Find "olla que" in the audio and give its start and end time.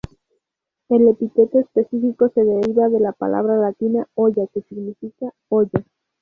4.15-4.63